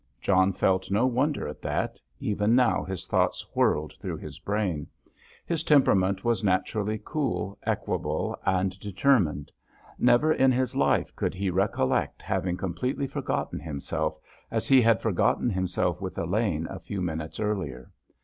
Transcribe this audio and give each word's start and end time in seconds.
John 0.19 0.51
felt 0.51 0.89
no 0.89 1.05
wonder 1.05 1.47
at 1.47 1.61
that; 1.61 1.99
even 2.19 2.55
now 2.55 2.83
his 2.83 3.05
thoughts 3.05 3.45
whirled 3.53 3.93
through 4.01 4.17
his 4.17 4.39
brain. 4.39 4.87
His 5.45 5.63
temperament 5.63 6.25
was 6.25 6.43
naturally 6.43 6.99
cool, 7.05 7.59
equable, 7.67 8.35
and 8.43 8.79
determined. 8.79 9.51
Never 9.99 10.33
in 10.33 10.51
his 10.51 10.75
life 10.75 11.15
could 11.15 11.35
he 11.35 11.51
recollect 11.51 12.23
having 12.23 12.57
completely 12.57 13.05
forgotten 13.05 13.59
himself, 13.59 14.17
as 14.49 14.67
he 14.67 14.81
had 14.81 15.03
forgotten 15.03 15.51
himself 15.51 16.01
with 16.01 16.17
Elaine 16.17 16.65
a 16.71 16.79
few 16.79 16.99
minutes 17.03 17.39
earlier. 17.39 17.91